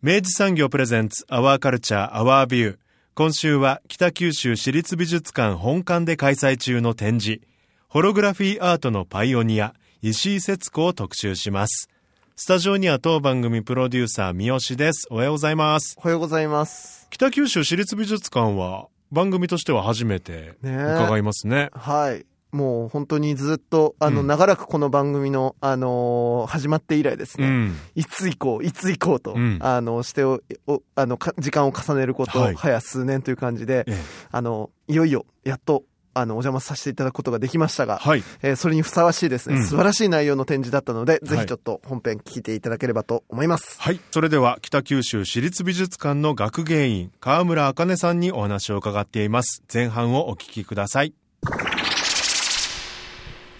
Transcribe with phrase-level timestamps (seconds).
[0.00, 2.78] 明治産業プレゼンツアワーカルチャーアワービュー
[3.14, 7.40] 今週は北九州市立美術館本館で開催中の展示
[7.88, 11.88] ホログラフィーアートのパイオニア石井節子を特集します。
[12.36, 15.08] スタジオには当番組プロデューサー三好です。
[15.10, 15.96] おはようございます。
[15.98, 17.08] おはようございます。
[17.10, 21.70] 北九州市立美術館は番組としては初めて伺いますね。
[21.72, 22.24] はい。
[22.52, 27.46] もう本当にずっと、あの、うん長らくこの番組の、あのー始まって以来ですね。
[27.46, 33.94] うんいつ行こう、いつ行こうと、うんあの、してお、おあの、か時間を重ねること、はい早数年という感じで、ええ
[34.32, 43.76] あの、いよいよ、やっと、あの、お邪魔させていただくことができましたが、はいえーそれにふさわしいですね、うん素晴らしい内容の展示だったので、ぜはいひちょっと本編聞いていただければと思います。
[43.80, 44.00] はい。
[44.10, 49.62] それでは、北九州市立美術館の学芸員、河村茜さんにお話を伺っています。
[49.72, 51.12] 前半をお聞きください。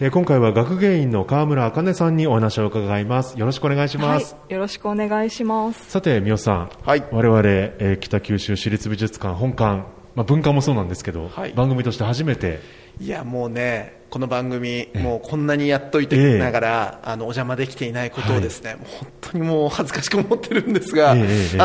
[0.00, 3.36] えー今回は学芸員の河村茜さんにお話を伺います。
[3.36, 4.34] よろしくお願いします。
[4.34, 5.90] はい、よろしくお願いします。
[5.90, 6.70] さて、三好さん。
[6.84, 7.04] はい。
[7.10, 12.60] 我々、えー北九州市立美術館本館、まあ、文化もそうなんですけど、はい番組として初めて、
[13.00, 15.02] いやもうねこの番組、ええ。
[15.02, 21.14] もうこんなにやっといええてながら、あのお邪魔できていないことをですね、本当にもう恥ずかしく思ってるんですが、あ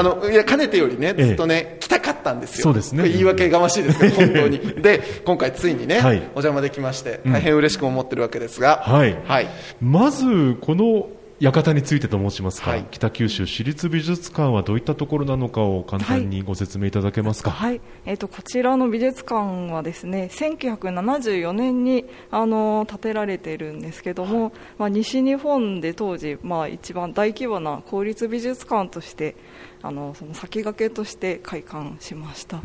[0.03, 1.25] のいやかねてよりねええ。
[1.27, 2.63] ずっとね、来たかったんですよ。
[2.63, 2.99] そうですね。
[2.99, 4.59] これ言い訳がましいですけど本当に。
[4.81, 6.17] で今回ついにね、はい。
[6.17, 9.17] お邪魔できまして大変嬉しく思ってるわけですが、はい。
[9.25, 9.47] はい。
[9.81, 11.07] まず、この
[11.51, 12.85] 館についてと申しますか、はい。
[12.89, 17.51] 北九州市立美術館はどういったところなのかを簡単にご説明いただけますか？
[17.51, 29.35] はい、えっ、とこちらの美術館はですね、1974年にあの建てられているんですけども、まあ西日本で当時まあ一番大規模な公立美術館として
[29.81, 32.61] あのその先駆けとして開館しました。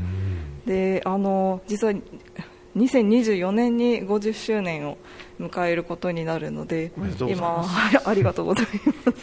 [0.67, 1.95] で、あの実は
[2.79, 4.99] 2024年に50周年を
[5.41, 6.93] 迎えることになるので
[7.29, 7.65] 今
[8.05, 8.67] ありがとうござい
[9.05, 9.19] ます。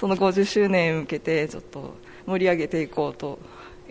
[0.00, 1.94] その50周年に向けてちょっと
[2.26, 3.38] 盛り上げていこうと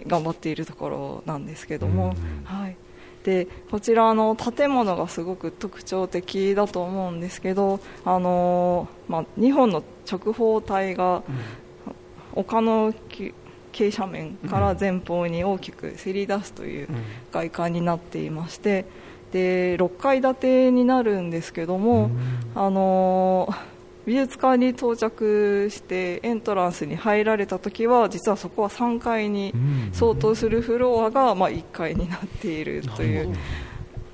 [0.08, 2.78] 頑張っているところなんですけども、はい、
[3.24, 11.24] でこちらの建物がすごく特徴的だと思うんですけど、あのまあ、2本の直方体が
[12.36, 13.34] 丘のき
[13.76, 16.88] 傾斜面から前方に大きくせり出すという
[17.34, 18.86] 外観になっていまして
[19.34, 22.10] で6階建てになるんですけども、
[22.56, 23.54] あの
[24.06, 29.54] 美術館に到着してエントランスに入られた時は実はそこは3階に
[29.92, 33.36] 相当するフロアがまあ1階になっているという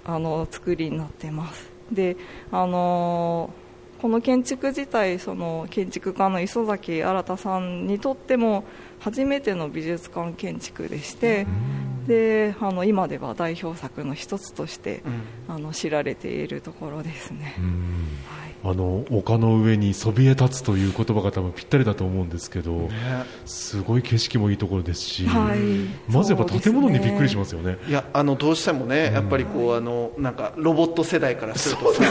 [0.06, 1.70] あの作りになっています。
[1.92, 2.18] で
[2.52, 3.54] あの
[4.02, 8.64] この建築自体その建築家の磯崎新さんにとっても
[9.02, 11.48] 初めての美術館建築でして
[12.08, 15.04] であの今では代表作の一つとして
[15.48, 17.56] あの知られているところですね、
[18.28, 22.90] はいあの丘の上にそびえ立つという言葉が多分ぴったりだと思うんですけど、
[23.46, 26.12] すごい景色もいいところですし、はい。
[26.12, 27.78] まずやっぱ建物にびっくりしすますよね。
[27.88, 32.04] いやあのどうしてもね、やっぱりこうあのなんかロボット世代からするとさ、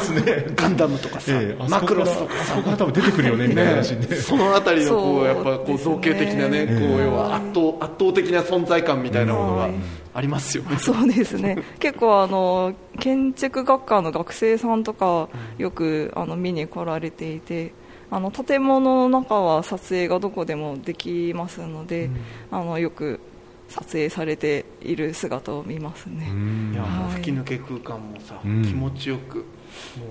[0.57, 2.41] ガンダムとかさ、ええマクロスとかさ。
[2.41, 3.71] あそこから多分出てくるよねみたいな。
[3.73, 4.17] 話にね。
[4.17, 9.73] そのあたりのこそううやっぱこう造形的なね、ですこう要は圧倒圧倒的な存在感みたいなものがはい
[10.13, 10.77] ありますよね。
[10.79, 11.63] そうですね。
[11.79, 17.73] 結構あの建築学科の学生さんとかよくあの見に来られていて
[18.11, 22.11] あの建物の中は撮影がどこでもできますので、
[22.51, 23.21] あのよく
[23.69, 26.73] 撮影されている姿を見ますね、うん。
[26.75, 27.13] いやもうはい。
[27.23, 28.63] 吹き抜け空間もさ、うん。
[28.63, 29.45] 気持ちよくも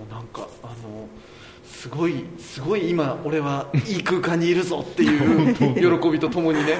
[0.10, 1.08] うなんかあの
[1.66, 6.78] すごいすごい今俺はいい空間にいるぞっていう 喜びとともにね。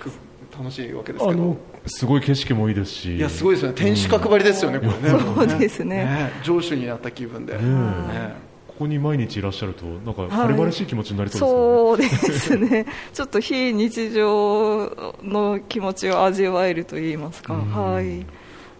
[0.00, 0.10] く
[0.58, 1.38] 楽しいわけですけど。
[1.38, 1.56] あの
[1.86, 3.76] すごい景色もいいですし、いやすごいですよね。
[3.76, 5.20] 天守閣張りですよね、これね。
[5.34, 6.04] そうですね。
[6.04, 6.32] ね。
[6.42, 10.30] 成就になった気分で、ねここに毎日いらっしゃるとなんかはい。
[10.30, 12.86] 晴れ晴れしい気持ちになりそうですよね、そうですね。
[13.12, 17.60] ちょっと非日常の気持ちを味わえると言いますか、うん。
[17.72, 18.26] はい。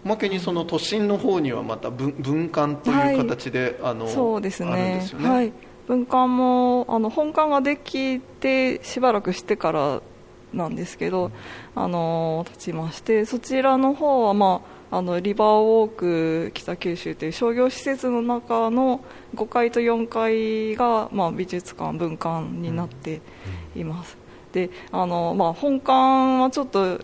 [0.05, 5.53] おまけにその都心の方にはまた文文館という形で、あのそうですあるんでねすよね、はい、
[5.89, 10.01] 文館もあの本館ができてしばらくしてから
[10.53, 11.31] なんですけど、
[11.75, 15.49] あの立ちましてそちらの方は、まあ、あのリバー
[15.85, 19.05] ウォーク北九州という商業施設の中の
[19.35, 23.21] 5階と4階が、まあ、美術館文館になって
[23.77, 24.17] います、
[24.53, 27.01] であの、まあ、本館はちょっと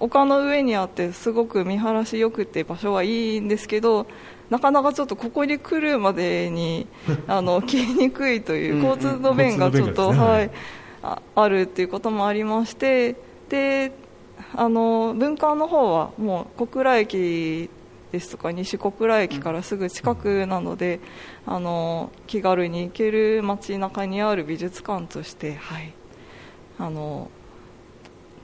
[0.00, 4.06] 丘の上にあってすごく見晴らしよくて場所はいいんですけど
[4.48, 6.86] なかなかちょっとここに来るまでに
[7.28, 10.50] あの 来にくいという交通の便がちょっと、はい、
[11.02, 13.16] ああるっていうこともありまして
[13.48, 13.92] で
[14.54, 17.70] あの文館の方はもう小倉駅
[18.12, 21.00] ですとか西小倉駅からすぐ近くなので、
[21.46, 25.92] あの気軽に行ける街中にある美術館として、はい、
[26.78, 27.30] あの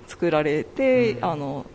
[0.07, 1.25] 作られて、うん。
[1.25, 1.67] あの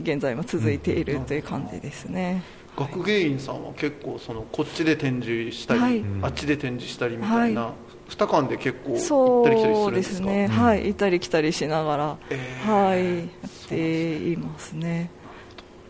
[0.00, 2.42] 現在も続いているという感じですね。
[2.76, 6.04] 学芸員さんは結構そのこっちで展示したり、はい。
[6.22, 7.74] あっちで展示したりみたいな、は
[8.08, 10.16] 二館で結構行そったり来たりすうでるんですか？
[10.16, 15.10] すね、はい、行ったり来たりしながら、えーはい、やっていますね。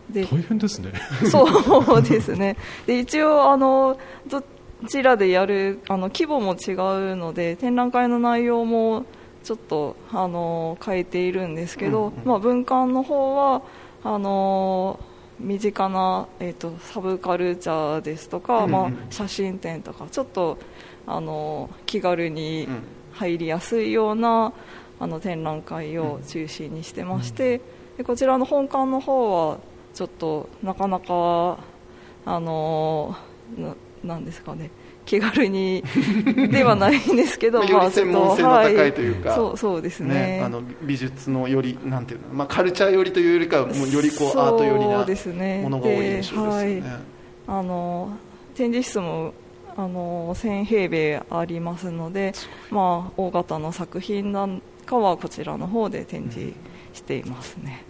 [0.09, 0.91] で大変ですね。
[1.31, 2.57] そうですね。
[2.85, 4.43] で一応あのど
[4.87, 9.05] ちらでやるあの規模も違うので展覧会の内容も
[9.43, 13.61] ちょっとあの変えているんですけど、うんうんまあ文館の方は
[14.03, 14.99] あの
[15.39, 18.71] 身近なえっ、とサブカルチャーですとか、うんうん。
[18.71, 20.57] まあ写真展とかちょっと
[21.09, 22.83] あの気軽にうん。
[23.19, 24.53] 入りやすいような
[24.99, 27.61] あの展覧会を中心にしてまして、
[27.97, 29.57] でこちらの本館の方は
[29.93, 31.57] ちょっとなかなか
[32.25, 33.15] あの
[33.57, 34.71] ななんですかね
[35.05, 35.83] 気軽に
[36.51, 40.41] ではないんですけどまあより専門性の高いというかはそうそうですね。
[40.43, 46.75] あの美術のよりなんていうの、まあ、カルチャー寄りというよりかはもうよりこうアート寄りそうですねなものが多い印象ですよね。
[46.75, 46.99] ではい。
[47.47, 48.11] あの
[48.55, 49.33] 展示室も
[49.79, 52.33] あの1000平米ありますので、
[52.69, 56.51] まあ、大型の作品なんかはこちらの方で展示
[56.91, 57.85] していますね、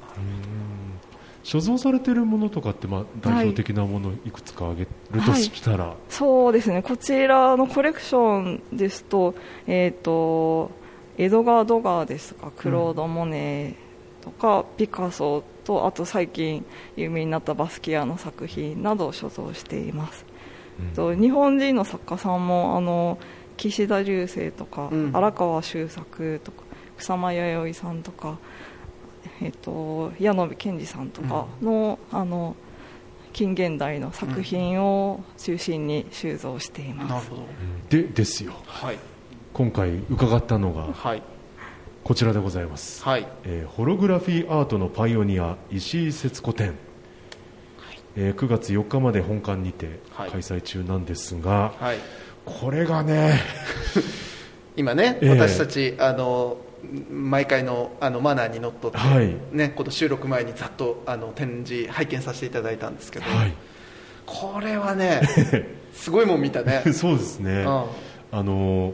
[1.41, 6.83] 所蔵されているものとかって、まあ、代表的なものいくつか挙げるとしたら、そうですね。
[6.83, 9.33] こちらのコレクションですと,、
[9.65, 10.69] えー、と
[11.17, 13.73] エドガー・ドガーですとかクロード・モネ
[14.21, 16.63] とか、ピカソとあと最近
[16.95, 20.28] 有名になったバスキアの作品などを所蔵しています、うん
[20.95, 23.17] と日本人の作家さんもあの
[23.57, 25.11] 岸田流星とか、うん。
[25.13, 26.63] 荒川修作とか
[26.97, 28.37] 草間彌生さんとか、
[29.41, 32.55] えっと矢野健二さんとかの,、あの
[33.33, 37.41] 近現代の作品を中心に収蔵しています、なるほど。
[37.89, 38.53] でですよ。
[38.65, 38.97] はい。
[39.53, 41.23] 今回伺ったのがはい。
[42.03, 43.27] こちらでございます、はい。
[43.43, 46.75] えーホログラフィーアートのパイオニア石井節子展、
[48.21, 50.31] えー9月4日まで本館にてはい。
[50.31, 51.97] 開催中なんですが、はい。
[52.45, 53.39] これがね
[54.75, 55.29] 今ね、ええ。
[55.29, 56.57] 私たちあの
[57.09, 59.33] 毎回のあのマナーにのっとって、はい。
[59.53, 63.53] ね、この収録前にざっとあの展示拝見させていただいたんですけど、はい。
[64.25, 65.21] これはね
[65.93, 67.65] すごいもん見たね、そうですね、うん。
[67.65, 68.93] あのー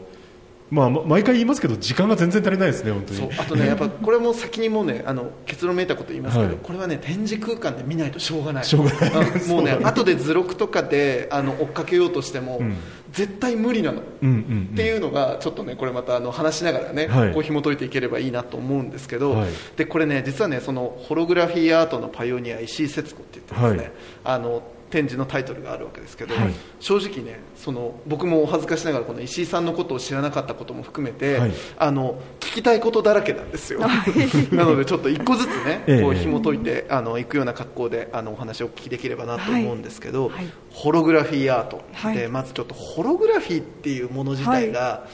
[0.68, 3.20] まあ、ま毎回言いますけど時間が全然足りないですね本当に。
[3.20, 6.56] そうあとねやっぱこれも先にもうねあの結論めいたこと言いますけど、はい。
[6.60, 8.64] これはね展示空間で見ないとしょうがない。
[8.64, 9.30] しょうがない。
[9.30, 12.76] うんもうね後で図録とかであの追っかけようとしても、うん。
[13.12, 14.68] 絶対無理なの、うんうんうん。
[14.72, 17.32] っていうのがちょっとねこれまたあの話しながらね、はい。
[17.32, 19.50] こう紐解いていければいいなと思うんですけど、はい。
[19.76, 23.92] でこれね実はねそのホログラフィーアートのパイオニア石井節子って言ってですね、はい。
[24.24, 26.54] あの展示のタイトルがあるわけですけど、はい。
[26.80, 31.52] 正直ねその僕もお恥ずかしながらこの石井さんのことを知らなかったことも含めて、はい。
[31.78, 33.80] あの聞きたいことだらけなんですよ。
[34.52, 36.02] なのでちょっと一個ずつね、ええ。
[36.02, 40.36] こう紐解いてあの行くような格好であのお話をお聞きできればなと思うんですけど、はい。
[40.36, 40.46] はい。
[40.70, 42.16] ホログラフィーアート、はい。
[42.16, 45.06] でまずちょっとホログラフィーっていうもの自体が、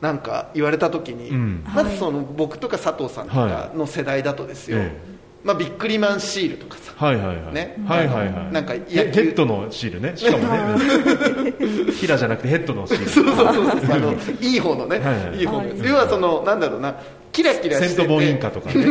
[0.00, 1.64] なんか言われた時に、うん。
[1.74, 5.11] まずその僕とか佐藤さんとかの世代だとですよ、え
[5.44, 6.92] まあ、ビックリマンシールとかさ。
[6.96, 7.76] はいはいはい、ね。
[7.86, 8.52] はいはいはい。
[8.52, 10.12] なんかヘッドのシールね。
[10.16, 11.52] しかもね。
[11.92, 13.06] ヒラじゃなくてヘッドのシール。
[13.06, 13.92] そうそうそうそう。
[13.92, 14.56] あのい。
[14.56, 15.42] い方のね、はいはいい。
[15.42, 16.96] い方の要はそのなんだろうな
[17.32, 18.84] キラキラセントボーンインカとかね。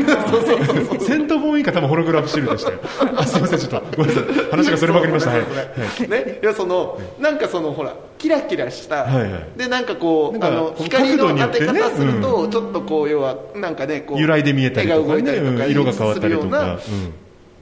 [1.00, 2.80] セントボーンインカ多分ホログラフシールでしたよ
[3.16, 3.98] あすいませんちょっと。
[3.98, 4.50] ごめんなさい。
[4.50, 5.30] 話がそれまくりました。
[5.30, 6.10] はい、はい。
[6.10, 9.48] ね、要はそのなんかそのほらキラキラした、はいはい。
[9.58, 15.22] でなんかこうあの光の当て方すると、ちょっとこう要はなんかねこう揺らいで見えたりとかね。
[15.24, 15.66] 手が動いたりとか。
[15.66, 16.80] うん色が変わったりとか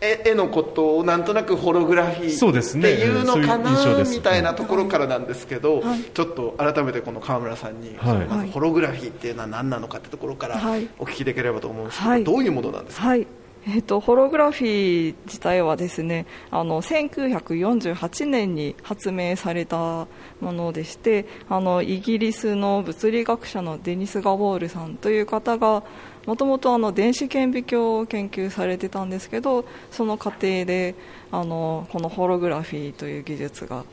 [0.02, 6.00] 絵絵のことをなんとなくホログラフィーっていうのかなみたいなところからなんですけど、はい。
[6.14, 8.18] ちょっと改めてこの川村さんに、はい。
[8.28, 10.88] まずホログラフィーっていうのは何なのかってところからはい。
[11.00, 12.24] お聞きできればと思うんですけど、はい。
[12.24, 13.28] どういうものなんですか、はい
[13.70, 20.08] えー、とホログラフィー自体はですねあの1948年に発明された
[20.42, 25.84] ものでしてあのイギリスの物理学者のデニス・ガボールさんという方が
[26.26, 30.96] もともと電子顕微鏡を研究されてたんですけどその過程で
[31.32, 33.86] あのこのホログラフィーという技術が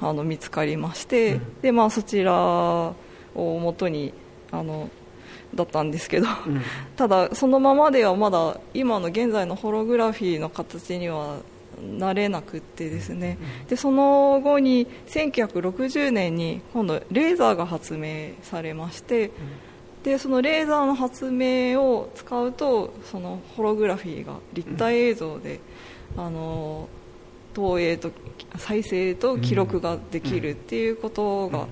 [0.00, 2.94] あの見つかりまして、でまあ、そちらを
[3.34, 4.12] もとに
[4.50, 4.90] あの
[5.54, 6.26] だったんですけど、
[6.96, 11.38] ただそのままではまだ今の現在のホログラフィーの形には
[11.98, 19.30] なれなくってですね、でその後に1960年に今度レーザーが発明されまして、
[20.04, 25.60] でそのレーザーの発明を使うとそのホログラフィーが立体映像で、
[26.16, 26.88] あの
[27.54, 28.10] 投影と
[28.56, 31.66] 再生と記録ができるっていうことが、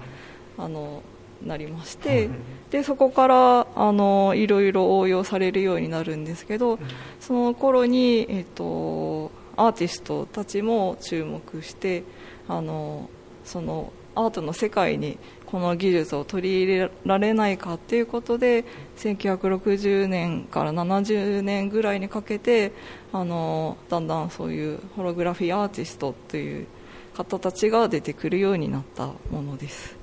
[0.58, 1.02] あの
[1.42, 2.28] なりまして、
[2.70, 6.78] でそこからあのいろいろ応用されるようになるんですけど、
[7.18, 12.04] その頃にえっとアーティストたちも注目して
[12.48, 13.10] あの
[13.44, 18.64] そのアートの世界にこの技術を取り入れられないかということで
[18.96, 22.72] 1960年から70年ぐらいにかけて
[23.12, 26.66] あのだんだんそういうホログラフィーアーティストという
[27.14, 29.99] 方たちが出てくるようになったものです。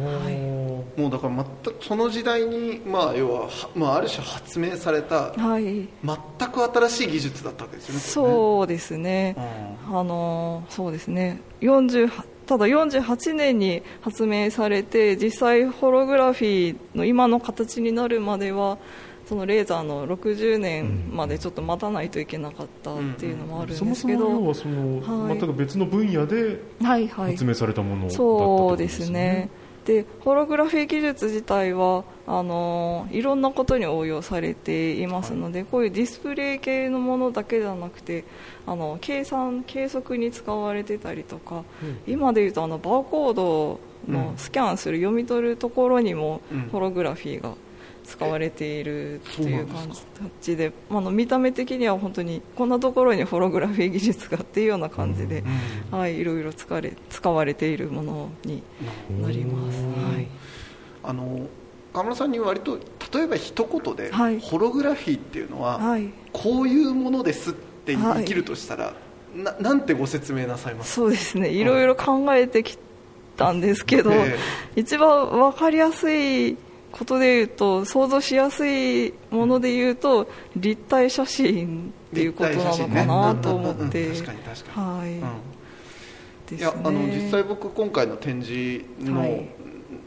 [0.00, 1.00] はい。
[1.00, 5.88] もうだから全くその時代に、まあ、要は、はまあ、ある種発明されたはい、全
[6.50, 8.00] く新しい技術だったわけですよね。
[8.00, 9.36] そうですね、
[9.88, 11.40] あのそうですね。
[11.60, 12.10] 40
[12.46, 18.78] ただ48年に発明されて実際ホログラフィーの今の形になるまでは
[19.26, 25.38] そのレーザーの60年までちょっと待たないといけなかったっていうのもあるんですそもそけど、も要はその、はい。
[25.38, 27.32] 全く別の分野ではいはい。
[27.32, 29.48] 発明されたものだったってそことうですね。
[29.84, 38.24] でホログラフィー技術自体はあのいろんなことに応用されていますので、こういうディスプレイ系のものだけじゃなくて
[38.66, 41.64] あの計算計測に使われてたりとか、
[42.06, 46.68] 今でいうとあのバーコードのスキャンする、読み取るところにもうん。
[46.70, 47.54] ホログラフィーが
[48.04, 49.90] 使われているっていう感
[50.40, 55.44] じであの見た目的には本当にこんなところにホログラフィー技術がっていうような感じで、
[55.90, 58.62] はい、いろいろ使われ使われているものに
[59.20, 59.82] なります。
[59.82, 60.26] はい。
[61.04, 61.46] あの
[61.92, 62.78] 川村さんに割と
[63.12, 64.40] 例えば一言で、はい。
[64.40, 66.08] ホログラフィーっていうのは、はい。
[66.32, 68.94] こういうものですってはい生きるとしたら、
[69.34, 70.94] ななんてご説明なさいます？
[70.94, 71.50] そうですね。
[71.50, 72.78] いろいろ考えてき
[73.36, 74.36] たんですけど、え
[74.74, 76.56] 一番分かりやすい
[76.92, 84.98] ことで言うと想像しやすいもので言うと立体写真っていうことなのかなと思って、ねうんうんうん確かに確かに。
[84.98, 86.58] はい、うん。
[86.58, 89.48] いやあの実際僕今回の展示の、はい。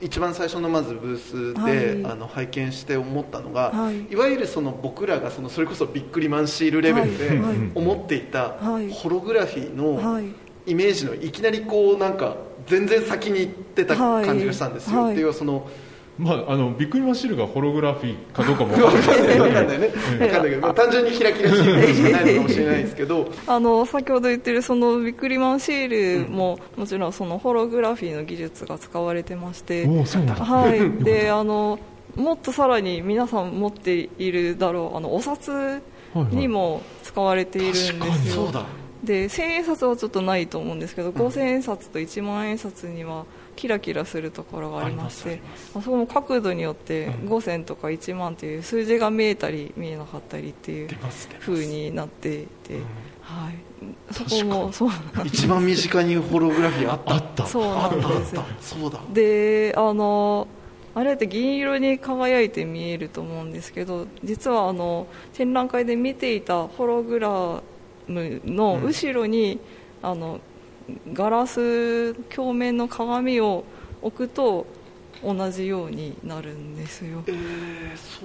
[0.02, 2.12] 一番最初のまずブースで、はい。
[2.12, 4.14] あの拝見して思ったのが、はい。
[4.14, 7.40] い、わゆるその僕らがそのそれこそビックリマンシールレベルで
[7.74, 8.92] 思っていたはい。
[8.92, 10.26] ホログラフィーのはい。
[10.68, 12.38] イメージのいきなりこうなんか
[12.68, 14.26] 全然先に行ってたはい。
[14.26, 15.14] 感じがしたんですよ、はい。
[15.14, 15.68] っていうその
[16.18, 19.02] まあ、あのビックリマンシールがホログラフィーかどうかも分分
[19.54, 19.90] かんないね。
[20.18, 23.28] 分かんないけど、まあ、単純にキラキラシールしかないのかもしれないですけど。
[23.48, 30.46] あの先ほど言ってるそのビックリマンシールも、もちろんそのホログラフィーの技術が使われてまして、おおそうなんだ。
[30.46, 31.80] はい、であの
[32.16, 35.82] もっとさらに皆さん持っているだろうあのお札
[36.32, 38.30] にも使われているんですよ、確かに。
[38.30, 38.66] そうだ。
[39.04, 45.42] で1000円札はちょっとないと思うんですけど、5000円札と1万円札にはキラキラするところがありまして
[45.76, 52.80] あそこも角度によって5000とか1万という数字が見えたり見えなかったりっていう出ますね風になっていて、
[53.22, 57.16] はい、そこもそうなん一番身近にホログラフィーあった。
[57.16, 58.34] あったそうあなんです。
[58.34, 58.64] ったあった。
[58.64, 59.00] そうだ。
[59.14, 60.48] であの
[60.94, 67.62] あれって銀色に輝いて見えると思うんですけど実はあの展覧会で見ていたホログラ
[68.08, 69.60] ムの後ろに、
[70.02, 70.40] あの
[71.14, 73.64] ガラス鏡面の鏡を
[74.02, 74.66] 置くと
[75.24, 77.24] 同じようになるんですよ。
[77.28, 77.32] え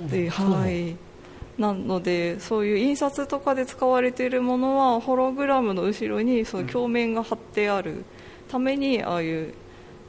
[0.00, 0.96] ー、ではい。
[1.58, 8.04] なのでそういう印刷とかで使われているものはホログラムの後ろにその鏡面が貼ってある
[8.48, 9.54] ためにああいう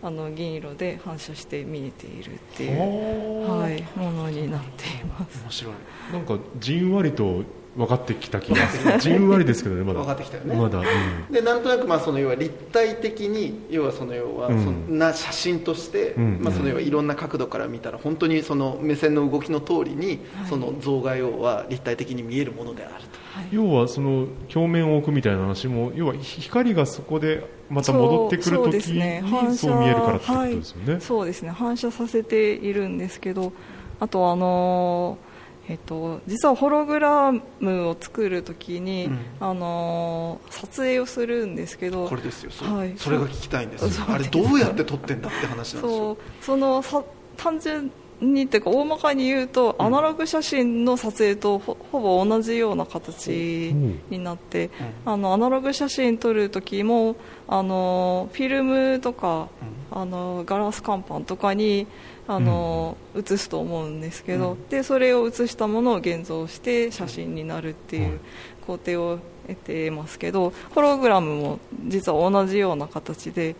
[0.01, 5.41] あの銀色で反射して見えているっていう、ははい、ものになっています。
[5.43, 5.73] 面白い。
[6.13, 7.43] なんかじんわりと
[7.75, 8.99] 分かってきた気がする。
[8.99, 9.99] じんわりですけどねまだ。
[9.99, 10.55] 分かってきたよね。
[10.55, 11.33] まだ、うん。
[11.33, 14.63] でなんとなくまあその要は立体的に要はその要はうん。
[14.63, 16.39] そんな写真として、うん。
[16.41, 20.47] まあ、その要はいろんな角度から見たら本当にその目線の動きの通りにはい。
[20.49, 22.99] その像が要は立体的に見えるものであると。
[23.39, 23.47] はい。
[23.51, 29.21] 要はその鏡面を置くみたいな話も要は光がそこでまた戻ってくるそうときですね。
[29.21, 31.49] にそう見えるからってことですよね、そうですね。
[31.51, 33.53] 反射させているんですけど
[34.01, 35.30] あとあのー
[35.71, 39.19] えっと、実はホログラムを作るときに、うん。
[39.39, 42.51] あのー撮影をするんですけどこれですよ。
[42.51, 42.93] そ,、はい。
[42.97, 46.17] それが聞きたいんですあれどうやって撮ってんだって話なんですそよう。
[46.41, 47.03] そのさ
[47.37, 47.89] 単純
[48.21, 49.85] にっていうか大まかに言うと、うん。
[49.85, 53.73] アナログ写真の撮影とほほぼ同じような形
[54.09, 54.69] になって、
[55.05, 57.15] あのアナログ写真撮る時も
[57.47, 59.49] あのフィルムとか、
[59.91, 61.87] あのガラス乾板とかに
[62.27, 64.69] あの、写すと思うんですけど、うん。
[64.69, 68.19] でそれを写したものを現像して写真になるっていう
[68.65, 73.55] 工程を得てますけどホログラムも実は同じような形で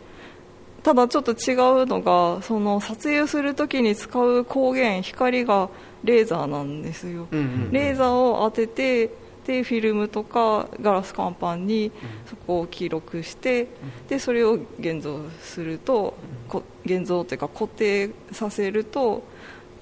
[0.84, 5.70] ただちょっと違うのがその撮影するときに使う光源光が
[6.04, 9.12] レーザーなんですよ、うんうんレーザーを当てて
[9.46, 11.92] でフィルムとかガラス乾板に
[12.28, 13.68] そこを記録して
[14.08, 16.14] でそれを現像すると
[16.48, 19.24] こ現像というか固定させると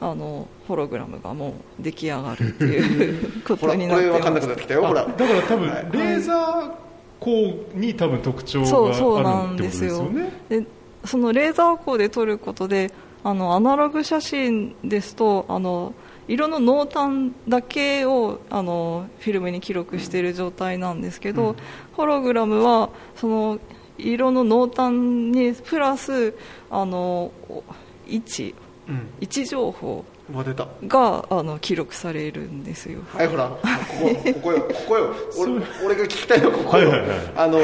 [0.01, 1.53] あのホログラムがもう
[1.83, 5.05] 出来上がるっていうことになって俺分かんなくなってきたよほら。
[5.05, 5.83] だから多分レはい。
[6.15, 6.71] ーザー
[7.19, 10.03] 光に多分特徴がそうそうなあるってことんですよですよ。
[10.09, 10.65] ねで
[11.09, 12.91] そのレーザー光で撮ることで
[13.23, 15.95] あのアナログ写真ですとあの
[16.27, 21.55] 色の濃淡だけをあのフィルムに記録している状態なんですけど、
[21.93, 23.59] ホログラムはその
[23.97, 26.35] 色の濃淡にプラス
[26.69, 27.31] あの
[28.07, 28.53] 位置
[28.87, 29.07] うん。
[29.21, 30.03] 位置情報
[30.87, 32.99] があの記録されるんですよ。
[33.11, 35.15] はいほらここここよここよ。
[35.37, 35.51] 俺
[35.85, 37.19] 俺が聞きたいのはここよ、はいはいはい。
[37.35, 37.59] あの、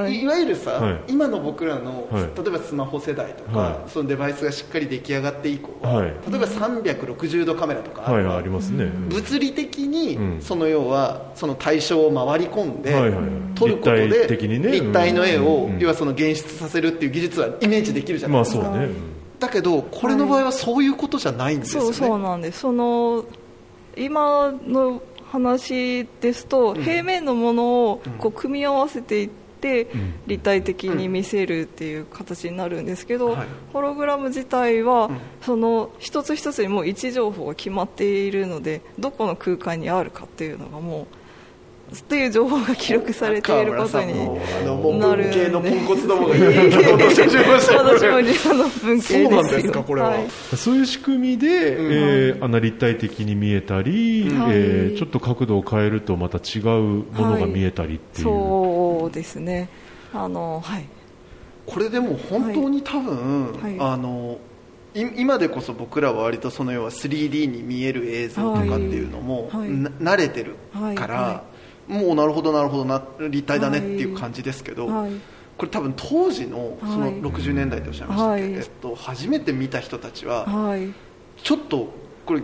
[0.00, 0.16] はい。
[0.16, 1.00] い、いわゆるさ、はい。
[1.08, 2.22] 今の僕らの、はい。
[2.22, 3.90] 例えばスマホ世代とか、はい。
[3.90, 6.06] そのデバイスがしっかり出来上がって以降は、はい。
[6.06, 10.40] 例えば360度カメラとかあはいるわありますね、物理的に、うん。
[10.42, 13.12] その要はその対象を回り込んで、はい
[13.56, 14.70] 撮ることで立体的にね。
[14.70, 15.78] 立体の絵を、うん。
[15.78, 18.88] 要はその現出させるっていう技術はイメージできるじゃないまあですか、そうね、
[19.38, 22.60] だけどこれの場合はそういうことじゃないんですよね、そうそうなんです。
[22.60, 23.24] その
[23.96, 25.00] 今の
[25.32, 26.82] 話ですと、ん。
[26.82, 28.12] 平面のものをうん。
[28.18, 29.45] こう組み合わせていって、
[29.96, 30.14] ん。
[30.26, 33.46] 立体的に見せるっていう形になるんですけど、はい。
[33.72, 35.20] ホログラム自体は、ん。
[35.42, 41.06] その一つ一つにもう位置情報が決まっているのでどこの空間にあるかっていうのがもう
[41.94, 44.12] っていう情報が記録されていることに
[44.98, 49.30] なる文系のポンコツどもがてしまいましたこれ私も理科の文系ですよ。
[49.30, 49.82] そうなんですか。
[49.84, 50.14] これは
[50.56, 51.92] そういう仕組みで、うん。
[51.92, 59.68] えーあの立体的に見えたり、はいえーちょっと角度を変えるとまた違うものが見えたりっていう、そうですね。
[60.12, 60.86] あのはい。
[61.66, 63.76] これでも本当に多分、はい。
[63.78, 64.38] あの
[64.94, 69.70] い今でこそ僕らは割とその要は 3D に見える映像とかっていうのも、はい。
[69.70, 71.34] な慣れてるから、はい。
[71.34, 71.42] は
[71.88, 75.12] もうなるほどなるほどな立体だねっていう感じですけど、はい。
[75.56, 77.14] これ多分当時のそのはい。
[77.20, 78.52] 60年代っておっしゃいましたっけ、はい。
[78.54, 80.92] えっと、初めて見た人たちははい。
[81.42, 81.88] ちょっと
[82.24, 82.42] これ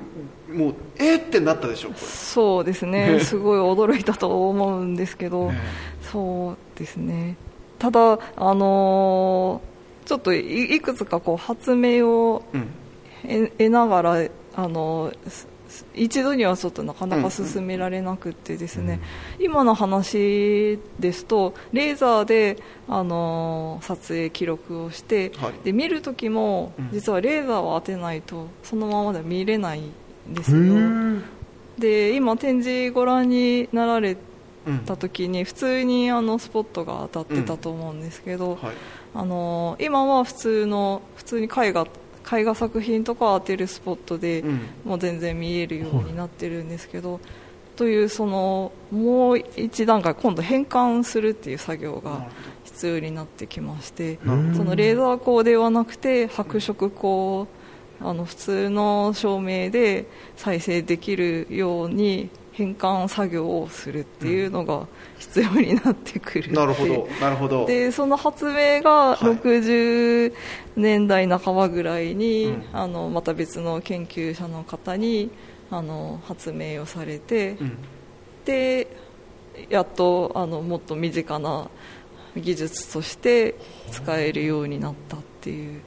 [0.54, 3.14] もうえー、ってなったでしょこそうですね。
[3.14, 3.20] ね。
[3.20, 5.60] すごい驚いたと思うんですけど、れ、ね。
[6.02, 7.36] そうですね。
[7.78, 9.72] ただあのー
[10.04, 12.68] ちょっといいくつかこう発明をうん。
[13.22, 15.48] 得得ながらあのすす
[15.94, 19.00] 一度にはちょっとなかなか進められなくてですね、
[19.38, 22.58] 今の話ですとレーザーで
[22.88, 25.52] あの撮影記録をして、はい。
[25.64, 26.88] で見る時もうん。
[26.92, 29.92] 実はレーザーを当てないとそのままでは見れないん
[30.28, 31.22] ですへよー。
[31.78, 34.16] で今展示ご覧になられ
[34.66, 38.74] うんた時に普通にあのスポットが当たってたと思うんですけど、はい。
[39.14, 41.86] あの今は普通の普通に絵画
[42.32, 44.60] 絵画作品とかを当てるスポットで、うん。
[44.84, 47.20] もう全然見えるようになってるんですけど、
[47.76, 52.26] というそのもう一段階今度変換するっていう作業が
[52.64, 57.48] 必要になってきましてそのレーザー光ではなくて白色光
[58.00, 64.86] あの普通の照明で再生できるように変換作業をするっていうのが
[65.22, 67.64] 必要になってくるなるほどなるほど。
[67.64, 69.36] でその発明がはい。
[69.36, 70.34] 60
[70.76, 72.64] 年代半ばぐらいに、うん。
[72.72, 75.30] あのまた別の研究者の方に
[75.70, 77.78] あの発明をされて、うん。
[78.44, 78.88] で
[79.70, 81.70] やっとあのもっと身近な
[82.36, 83.54] 技術として
[83.90, 85.82] 使えるようになったっていう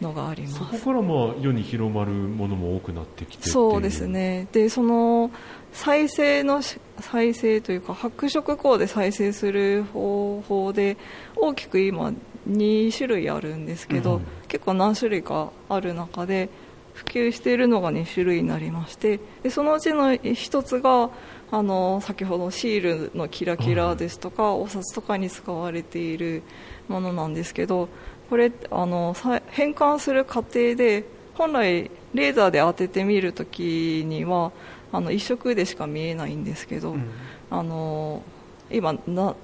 [0.00, 0.54] のがあります。
[0.58, 4.46] そこからまあ世に広まるものも多くなってきてそうですね。
[4.52, 5.30] でその
[5.72, 10.96] 再生のし再生というか白色光で再生する方法で
[11.34, 12.12] 大きく今
[12.48, 14.26] 2種類あるんですけど、うん。
[14.48, 16.50] 結構何種類かある中で
[16.92, 21.10] 普及しているのが2種類になりましてでそのうちの1つが
[21.50, 26.42] あの先ほどシールのキラキラですとか、お札とかに使われている
[26.88, 27.88] ものなんですけど
[28.28, 31.04] これあのさ変換する過程で
[31.34, 34.52] 本来レーザーで当ててみるときには
[34.92, 37.10] あの一色でしか見えないんですけど、うん。
[37.50, 38.22] あの
[38.70, 39.34] 今な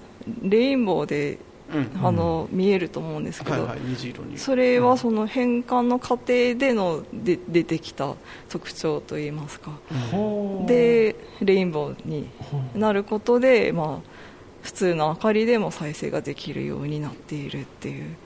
[0.43, 1.39] レインボーで
[1.71, 1.91] うん。
[2.03, 4.39] あの、見えると思うんですけど、はいはい虹色に。
[4.39, 8.15] それはその変換の過程でので出てきた
[8.49, 12.29] 特徴といいますか、はあでレインボーに
[12.75, 14.11] なることで、まあ、
[14.63, 18.17] 普通の明かりでも再生ができるようになっているっていう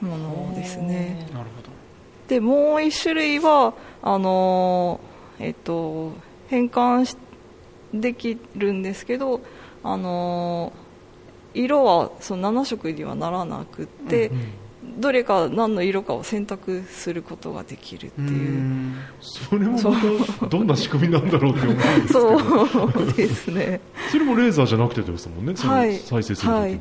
[0.00, 1.28] ものですね。
[1.32, 1.68] なるほど。
[2.28, 6.12] でもう一種類はあのーえっと
[6.50, 7.16] 変換し
[7.94, 9.40] できるんですけど
[9.82, 10.90] あのー
[11.54, 14.30] 色はその7色にはならなくって、
[14.98, 18.58] どれか何の色かを選択することができるってい
[18.90, 18.94] う。
[19.20, 19.78] それも
[20.48, 22.66] どんな仕組みなんだろうって思うんですけど。
[22.66, 23.80] そうですね。
[24.10, 25.98] それもレーザーじゃなくてですもんね、はい。
[25.98, 26.78] 再生する時も、はい。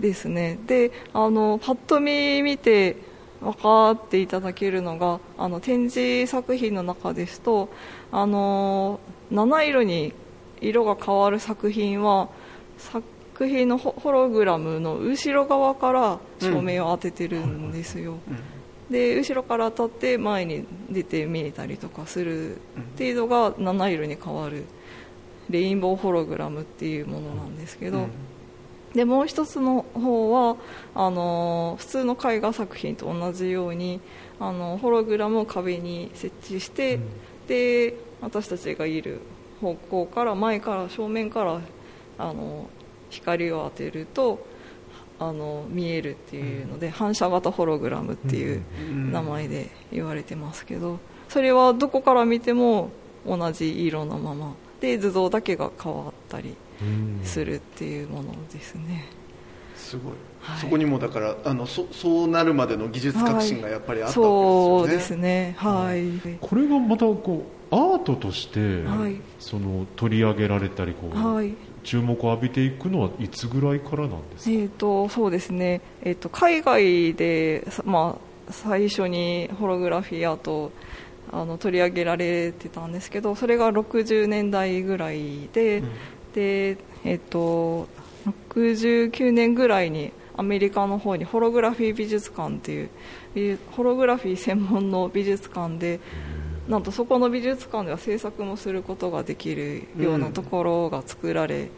[0.00, 0.58] ですね。
[0.66, 2.96] であのパッと見見て
[3.42, 7.68] 分かっていただけるのがあの展示作品の中ですと
[8.12, 9.00] あの
[9.30, 10.14] 七色に
[10.60, 12.28] 色が変わる作品は
[12.78, 13.02] 作
[13.48, 18.18] 品のホホログラムの後ろ側から照明を当ててるんですよ、
[18.88, 22.58] で後ろから当たって前に出て見えたりとかするっ
[22.96, 24.64] ていうのが七色に変わる
[25.50, 28.06] レインボーホログラムっていうものなんですけど、
[28.94, 30.56] でもう一つの方は
[30.94, 34.00] あの普通の絵画作品と同じように
[34.38, 36.98] あのホログラムを壁に設置して、
[37.46, 39.20] で私たちがいる
[39.60, 41.60] 方向から前から正面から
[42.18, 42.68] あの
[43.10, 44.46] 光を当てると
[45.18, 48.62] あの見えるっていうので、反射型ホログラムっていう
[49.10, 52.90] 名前で言われてますけどそれはどこから見ても
[53.24, 59.08] 同じ色のままで図像だけが変わったりうんするっていうものですね。
[59.76, 65.70] すごい、はいそこにもだからあのそそうなるまでの技術革新がやっぱりあったそうですよね、すね。
[65.70, 66.38] はい。
[66.40, 71.54] これがまたこうアートとして、はいその取り上げられたりこう、はい。
[71.84, 75.80] 注目を浴びていくのはいつぐらいからなんですか、えっ、とそうですね。
[76.02, 78.18] えっ、と海外でさま
[78.48, 80.72] あ最初にホログラフィーアートを
[81.30, 85.82] あの取り上げられてたんですけど、それが60年代ぐらいで、
[86.34, 87.88] でえっ、と
[88.58, 92.90] 69年ぐらいにアメリカの方にホログラフィー美術館っていう
[93.34, 96.00] 美ホログラフィー専門の美術館で
[96.68, 101.68] なんとそこの美術館では制作もすることができるようなところが作られ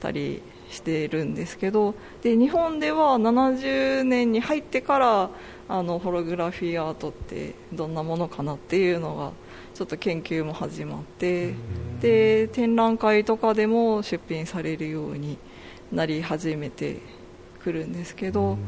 [0.00, 5.30] たりしているんですけどで日本では70年に入ってから
[5.70, 9.30] あのホログラフィーアートってどんなものかなっていうのが
[9.72, 11.54] ちょっと研究も始まって
[12.00, 15.38] で展覧会とかでも出品されるように
[15.92, 16.96] なり始めて
[17.60, 18.58] くるんですけど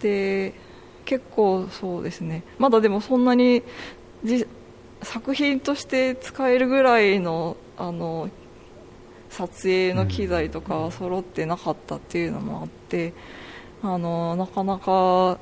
[0.00, 0.54] で
[1.04, 2.42] 結構そうですね。
[2.58, 3.62] まだでもそんなに
[4.24, 4.44] じ
[5.02, 8.28] 作品として使えるぐらいのあの
[9.30, 13.12] 撮影の機材とかは揃ってなかったっていうのもあって
[13.82, 15.38] あのなかなか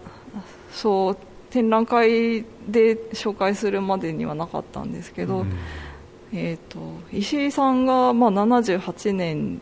[0.72, 1.16] そう
[1.50, 5.44] 展覧会で紹介するまでにはなかったんですけど、
[6.32, 6.78] えー、と
[7.12, 9.60] 石井さんが、まあ、78年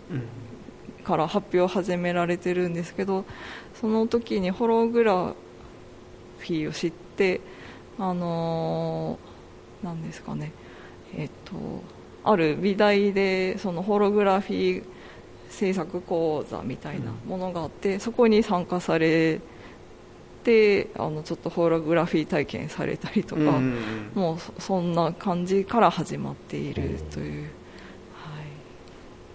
[1.02, 3.24] から発表を始められてるんですけど
[3.80, 5.34] その時にホログラ
[6.38, 7.40] フィーを知って
[7.98, 9.30] あのー
[9.82, 10.52] なんですかね
[11.16, 11.82] えっ、と
[12.22, 14.84] ある美大でそのホログラフィー
[15.48, 19.40] 制作講座みたいなものがあって、そこに参加され
[20.42, 24.10] てあのちょっとホログラフィー体験されたりとか、うんうんうん。
[24.14, 27.48] もうそそんな感じから始まっているという、
[28.14, 28.28] は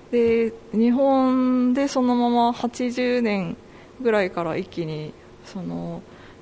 [0.10, 3.56] い、で日本でそのまま80年
[4.02, 5.14] ぐらいから一気に
[5.46, 6.02] その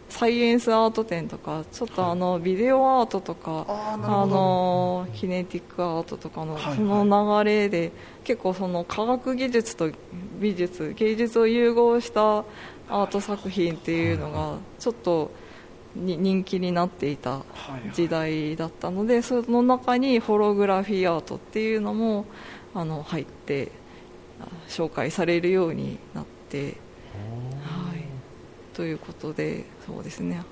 [0.09, 4.35] サイエンスアート展とかちょっとあのビデオアートとか、ああーなるほど。
[4.35, 6.75] のキネティックアートとかのはいはい。
[6.75, 7.91] その流れで
[8.23, 9.89] 結構その科学技術と
[10.39, 12.45] 美術芸術を融合した
[12.89, 15.31] アート作品っていうのがちょっと
[15.95, 17.41] に人気になっていた
[17.93, 22.25] 時代だったのでその中にホログラフィーアートっていうのも
[22.73, 23.71] あの入って
[24.41, 26.77] あ紹介されるようになって、
[27.63, 28.03] はい、
[28.73, 30.43] ということでそうですね。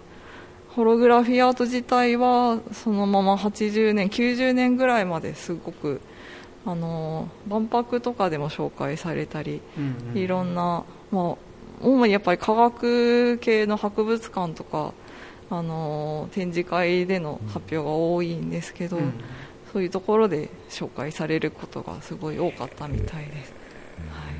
[0.70, 6.00] ホログラフィーアート自体はそのまま80年90年ぐらいまですごく
[6.65, 9.62] あの万博とかでも紹介されたり
[10.13, 11.36] いろんな、まあ、
[11.82, 14.94] 主にやっぱり科学系の博物館とか
[15.50, 19.13] あの展示会での発表が多いんですけど、うん。
[19.74, 23.54] そういうところで紹介されることがすごい多かったみたいです、
[24.10, 24.36] はい。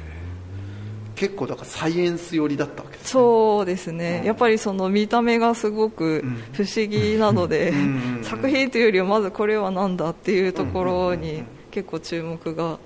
[1.16, 3.12] 結構だからサイエンス寄りだったわけですね。
[3.12, 4.26] そうですね、うん。
[4.28, 6.44] やっぱりその見た目がすごくうん。
[6.52, 8.18] 不思議なので、うん。
[8.18, 8.24] うん。
[8.26, 11.46] 作品というよりはまずこれは何だっていうところにん。
[11.72, 12.78] 結構注目が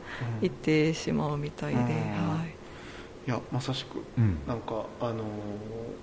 [0.44, 1.88] いってしまうみたいで、うん。
[1.88, 2.55] はい
[3.28, 4.04] いやまさしく。
[4.18, 4.40] うん。
[4.48, 5.24] なんか、あのー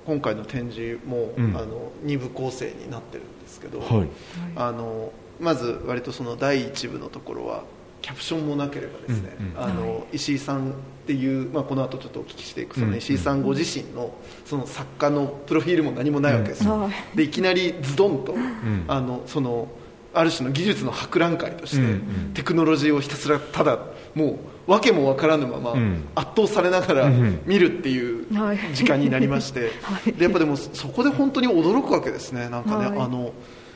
[0.05, 1.57] 今回の展示も、うん。
[1.57, 4.09] あの2部構成になってるんですけど、はい。
[4.57, 7.65] あのまず割とその第1部のところは
[8.03, 10.75] キャプションもなければですね、うんうんあのは石井さんっ
[11.07, 17.17] ていう、まあ、この後ちょっとお聞きしていくそうんの石井さんご自身のその作家のプロフィールも何もないわけですよ、はい。
[17.17, 18.85] でいきなりズドンと、ん。
[18.89, 19.69] あのその
[20.15, 22.01] ある種の技術の博覧会として、うんうん。
[22.35, 23.79] テクノロジーをひたすらただ
[24.15, 26.05] もう訳も分からぬまま、うん。
[26.15, 28.59] 圧倒されながらうん見るっていうはい。
[28.75, 30.13] 時間になりまして、 はい。
[30.13, 32.49] でやっぱでもそこで本当に驚くわけですね。
[32.49, 32.99] なんかね、はい。
[33.01, 33.33] あの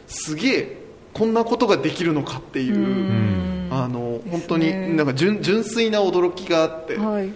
[0.07, 0.77] すげえ
[1.13, 3.69] こんなことができるのかっていううん。
[3.71, 7.33] あの本当になんか純純粋な驚きがあって、はい。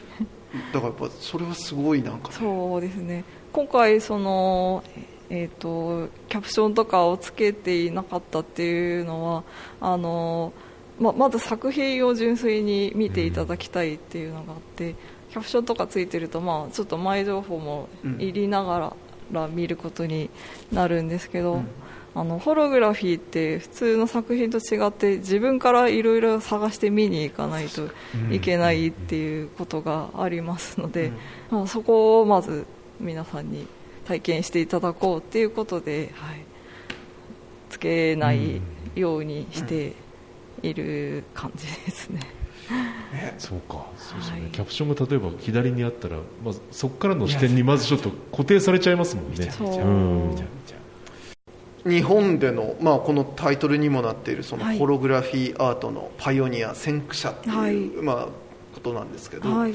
[0.72, 2.34] だからやっぱそれはすごいなんかね。
[2.38, 3.24] そうですね。
[3.52, 4.84] 今回その、
[5.30, 9.44] えー、とキャプションとかをつけていなかったっていうのは
[9.80, 10.52] あの、
[10.98, 14.96] ままず作品を純粋に見ていただきたいっていうのがあって、
[15.30, 17.88] キャプションとかついてると、まあ、ちょっと前情報も
[18.18, 18.94] 入りなが
[19.30, 20.28] ら見ることに
[20.72, 21.68] なるんですけど、うん。
[22.12, 27.88] あのホログラフィーって普通の作品と違って自分からいろいろ探して見に行かないと
[28.32, 31.12] いけないっていうことがありますので、
[31.50, 32.66] まあ、そこをまず
[32.98, 33.66] 皆さんに
[34.10, 36.40] 体験していただこうっていうことで、はい、
[37.68, 38.60] つけない
[38.96, 39.92] ようにして
[40.62, 42.20] いる感じですね。
[43.38, 43.86] そうか。
[43.96, 44.50] そうですよね、はい。
[44.50, 49.48] キャプションが例えば左にあったら、まずそこからの視点にまずちょっと固定されちゃいますもんね。
[51.86, 54.78] 日本での、まあ、このタイトルにもなっているそのはい。
[54.78, 57.76] ホログラフィーアートのパイオニア先駆者っていう、はい。
[58.02, 58.28] まあ、
[58.74, 59.74] ことなんですけど、はい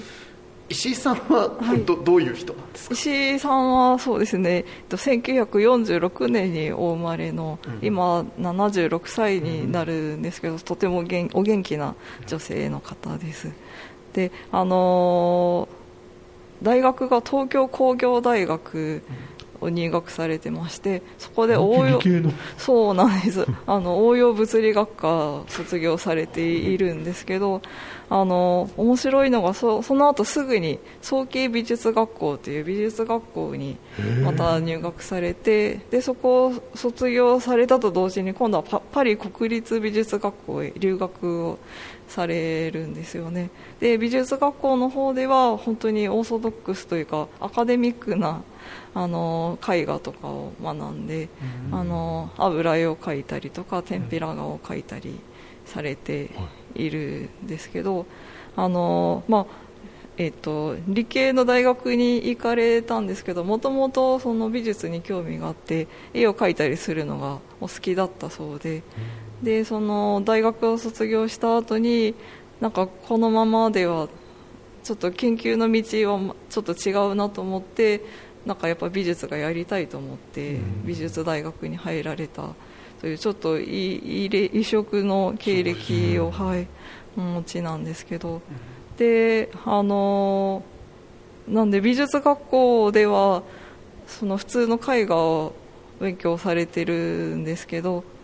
[0.69, 1.79] 石井さんははい。
[1.85, 2.93] ど,、どういう人なんですか？
[2.95, 4.49] 石井さんはそうですね。
[4.57, 7.79] えっと1946年にお生まれの、うん。
[7.81, 11.95] 今76歳になるんですけど、とても元お元気な
[12.27, 13.51] 女性の方です。
[14.13, 15.85] であのー
[16.63, 19.03] 大学が東京工業大学
[19.61, 22.01] を入学されてましてそこで応用
[22.57, 23.45] そうなんです。
[23.65, 27.61] あの応用物理学科を卒業されているんですけど
[28.09, 33.77] あの面白いのがそその後すぐに早慶美術学校という美術学校に
[34.23, 41.59] また入学されてでそこを卒業されたと同時に今度はパパリ国立美術学校へ留学を
[42.07, 43.49] されるんですよね。
[43.79, 48.41] で美術学校の方では本当にオーソドックスというかアカデミックな
[48.93, 51.29] あの絵画とかを学んで、
[51.71, 55.19] あの油絵を描いたりとか天ぷら画を描いたり
[55.65, 56.29] されて
[56.75, 56.89] い。
[56.89, 58.05] るんですけど、
[58.55, 59.45] あのまあ
[60.17, 68.83] えっと理系の大学に行かれたんですけどもともとその美術に興味があって絵を描いたりするのがお好きだったそうで
[69.43, 72.15] でその大学を卒業した後に
[72.61, 74.07] なんかこのままでは
[74.83, 78.01] ちょっと研究の道はちょっと違うなと思って
[78.45, 82.49] なんかやっぱ美術がやりたいと思って美術大学に入られた。
[83.01, 86.67] というちょっと異色の経歴を、はい、
[87.17, 88.41] お持ちなんですけど。
[88.97, 90.63] であの
[91.47, 93.43] なんで美術学校では
[94.07, 95.53] その普通の絵画を
[95.99, 96.93] 勉強されてる
[97.35, 98.14] んですけどそ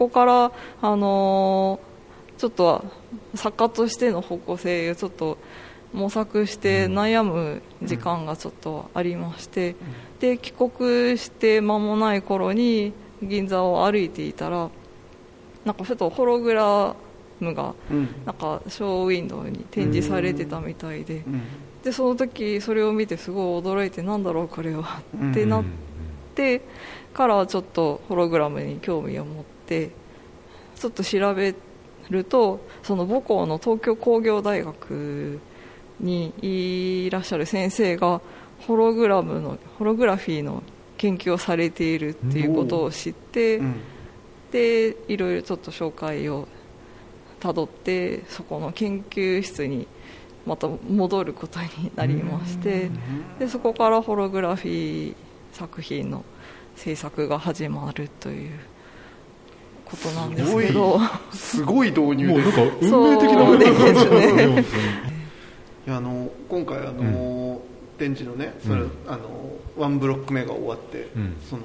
[0.00, 1.78] こからあの
[2.38, 2.84] ちょっと
[3.34, 5.36] 作家としての方向性をちょっと
[5.92, 9.76] 模索して悩む時間がちょっとありまして、
[10.20, 14.70] で帰国して間もない頃に銀座を歩いていたら
[15.64, 16.94] なんかふとホログラ
[17.40, 18.08] ムがうん。
[18.24, 21.42] なんかショーウィンドウに展示されてたみたいでうん。
[21.82, 25.02] でその時それを見てすごい驚いてなんだろうこれは。
[25.18, 25.30] うん。
[25.32, 25.64] ってなっ
[26.34, 26.62] て
[27.12, 29.90] からちょっとホログラムに興味を持って
[30.74, 31.54] ちょっと調べ
[32.10, 35.38] るとその母校の東京工業大学
[36.00, 38.20] にいらっしゃる先生が
[38.66, 40.62] ホログラムのホログラフィーの
[40.98, 43.74] 研究をされているっていうことを知って、うん。
[44.50, 46.48] でいろいろちょっと紹介を
[47.38, 49.86] たどってそこの研究室に
[50.46, 52.90] また戻ることになりまして
[53.38, 55.14] でそこからホログラフィー
[55.52, 56.24] 作品の
[56.76, 58.50] 制作が始まるという
[59.90, 61.00] ことなんですけど。
[61.32, 64.46] すごい導入もうですなんか運命的なそうですね。
[64.46, 64.64] 本い
[65.86, 67.60] やあの今回あの、
[67.98, 68.90] 展示のねそれ、うん。
[69.06, 69.20] あの
[69.76, 71.36] ワンブロック目が終わって、うん。
[71.48, 71.62] その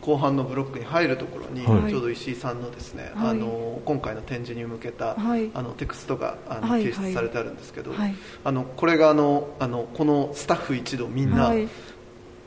[0.00, 1.90] 後半のブロックに入るところに、はい。
[1.90, 3.30] ちょうど石井さんのですね、はい。
[3.30, 5.50] あの今回の展示に向けた、はい。
[5.52, 8.14] あのテクストがあの、はい掲出されてあるんですけど、はい。
[8.44, 11.68] あのこれがあのあのこのスタッフ一同みんな、はい。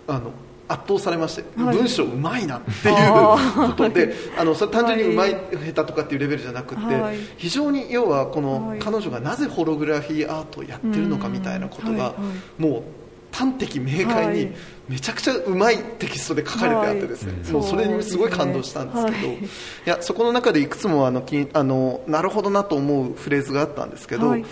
[0.08, 0.32] あの
[0.70, 1.78] 圧倒されまして、はい。
[1.78, 7.18] 文章うまいなっていうあことで あのそれ単純にうまい、下手とかっていうレベルじゃなくて、はい。
[7.38, 8.80] 非常に要はこの、はい。
[8.80, 12.14] 彼女がなぜホログラフィーアートをやってるのかみたいなことが、
[12.58, 12.84] もう
[13.32, 14.52] 端的明快にはい。
[14.90, 17.52] めちゃくちゃうまいテキストで書かれてあってですね、はい。
[17.52, 19.38] もうそれにすごい感動したんですけど、はい。
[19.38, 19.42] い、
[19.86, 24.46] やそこの中でいくつもあのきあのなるほどなと思うフレーズがあったんですけど、はい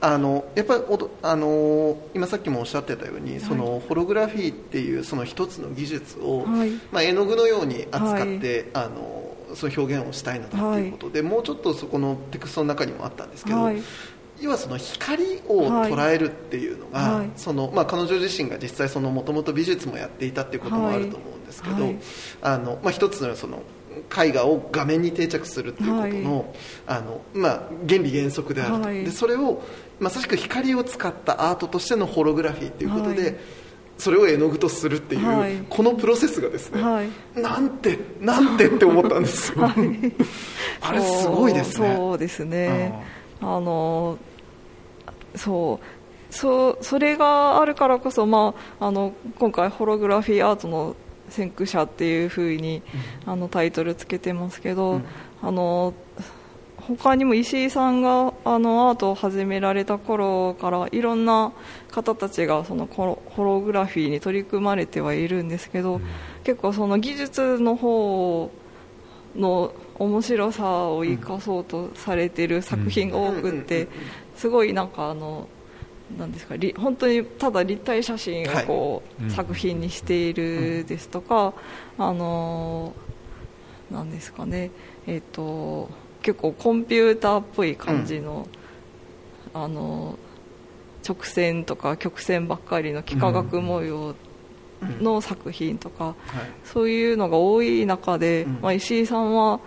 [0.00, 0.82] あのやっぱり
[1.22, 6.70] あの今さっきもおっしゃってたように、そのホログラフィーっていうその一つの技術を、はい。
[6.92, 13.82] まあ、絵の具のように扱って、あのその表現をしたいのだということで、もうちょっとそこのテクストの中にもあったんですけど、はい。
[14.40, 17.30] 要はその光を捉えるっていうのが、はい。
[17.34, 21.98] そのまあ、彼女自身が実際そのもともと美術もやっていたっていうこともあると思うんですけど、はい。
[22.42, 23.62] あのまあ、一つのその
[24.04, 26.54] 絵画を画面に定着するっていうことの,、
[26.86, 28.76] あのまあ、原理原則である。
[28.76, 29.04] と、はい。
[29.04, 29.62] でそれを
[30.00, 33.36] まさしく光を使ったアートとしてのホログラフィーっていうことで、はい。
[33.98, 35.56] それを絵の具とするっていう、はい。
[35.68, 37.08] このプロセスがですね、はい。
[37.40, 39.64] なんてなんてって思ったんですよ、
[40.80, 41.94] あれすごいですね。
[41.96, 42.92] そうですね。
[43.40, 44.18] あの
[45.34, 45.84] そう。
[46.30, 50.94] そうそれがあるからこそ、まあ、あの今回ホログラフィーアートの
[51.30, 52.82] 先駆者っていうふうに、
[53.26, 55.04] あのタイトルつけてますけど、うん。
[55.40, 55.94] あの
[56.76, 61.52] 他にも石井さんがあのアートを始められた頃からいろんな
[61.90, 66.00] 方たちがそのホログラフィーに取り組まれてはいるんですけど、
[66.44, 68.50] 結構その技術の方
[69.36, 73.88] の面白さを生かそうとされてる作品が多くって
[74.34, 75.46] すごいなんかあの
[76.16, 81.52] なんですかり本当にただ立体写真をこう、はい作品にしているですとか、
[81.98, 82.94] あの
[83.90, 84.70] なんですかね
[85.06, 85.90] えっ、と
[86.22, 88.46] 結構コンピューターっぽい感じの、
[89.52, 90.18] あの
[91.06, 94.14] 直線とか曲線ばっかりの幾何学模様
[95.00, 96.14] の作品とか、はい。
[96.64, 98.58] そういうのが多い中で、うん。
[98.60, 99.60] まあ、石井さんは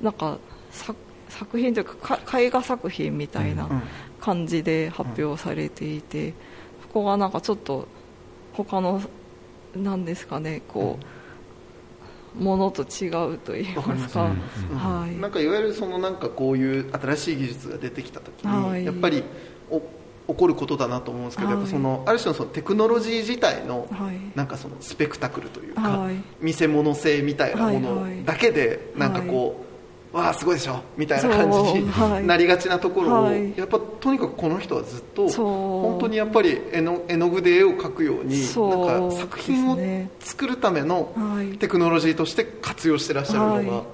[0.00, 0.38] なんか
[0.70, 0.96] 作
[1.28, 3.82] 作品というかか絵画作品みたいなうん
[4.22, 6.32] 感じで発表されていて、
[6.82, 7.88] そこがなんかちょっと
[8.52, 9.02] 他の
[9.74, 10.98] なんですかねこ
[12.38, 14.24] う、ものと違うと言いますか、
[14.70, 14.78] うん。
[14.78, 15.16] はい。
[15.16, 18.84] なんかいわゆるそのなんかこういう新しい技術が出てきた時に、はい。
[18.84, 19.24] やっぱり
[19.70, 19.80] お
[20.28, 21.56] 起こることだなと思うんですけど、はい。
[21.56, 24.20] やっぱそのある種のそのテクノロジー自体のはい。
[24.36, 26.16] なんかそのスペクタクルというか、はい。
[26.40, 29.71] 見せ物性みたいなものいだけでなんかこう、
[30.12, 32.26] わあすごいでしょみたいな感じにはい。
[32.26, 33.56] なりがちなところを、はい。
[33.56, 39.78] やっぱとにかくこの人はずっと本当にやっぱり絵の絵の具で絵を描くようになんか作品を
[40.20, 41.56] 作るためのはい。
[41.56, 43.84] テクノロジーとして活用してらっしゃるのが、はい。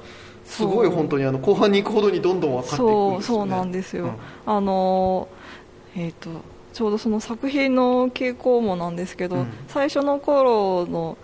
[0.44, 4.12] すごい本当にあの後半に行くほどにどんどん分かっていくんですよ、ね、そうそうなんですよ、うん。
[4.46, 5.28] あの
[5.94, 6.30] えっ、と
[6.72, 9.46] ちょうどその作品の傾向もなんですけど、うん。
[9.68, 11.16] 最初の頃の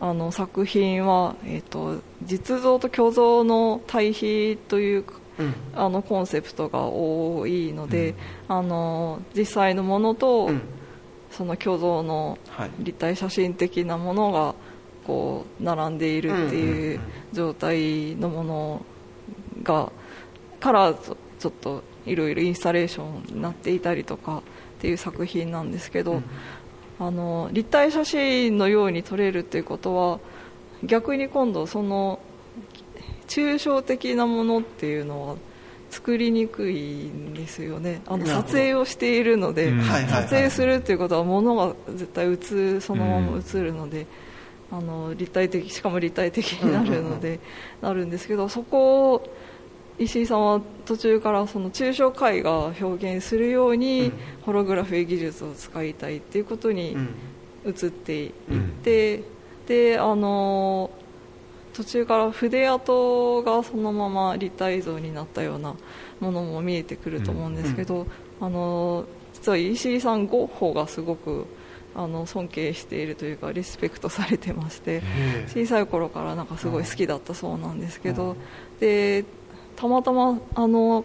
[0.00, 5.54] あの作品は、えー、と実像と虚像の対比というかうん。
[5.74, 8.14] あのコンセプトが多いので、
[8.48, 10.60] あの実際のものと、うん。
[11.30, 12.70] その虚像のはい。
[12.80, 14.54] 立体写真的なものが
[15.06, 17.00] こう並んでいるっていう
[17.32, 18.82] 状態のもの
[19.62, 19.92] が
[20.60, 24.42] からちょちょっといろいろインスタレーションになっていたりとかっ
[24.80, 26.24] ていう作品なんですけど、うん
[27.00, 30.18] あの立体写真のように撮れるっていうことは
[30.84, 32.18] 逆に今度その
[33.28, 35.36] 抽象的なものっていうのは
[35.90, 38.02] 作りにくいんですよね。
[38.06, 39.84] あの撮影をしているので、うん。
[39.84, 44.06] 撮影するっていうことは物が絶対映るそのまま映るので、
[44.70, 47.40] あの立体的しかも立体的になるので、
[47.80, 49.34] なるんですけどそこを
[49.98, 54.12] 石井さんは途中からその抽象絵画を表現するように、うん。
[54.42, 57.08] ホログラフィー技術を使いたいっていうことにうん。
[57.66, 58.32] 移っていっ
[58.82, 59.22] て、
[59.66, 60.90] であの
[61.74, 65.74] 途中から筆跡がそのまま立体像になったような
[66.20, 68.06] ものも見えてくると思うんですけど、
[68.40, 71.46] あの実は石井さんゴッホがすごく
[71.94, 78.36] あの尊敬しているというかリスペクトされてましてへ小さい頃からなんかすごい好きだったそうなんですけど、
[78.80, 79.24] で
[79.78, 81.04] たまたまあの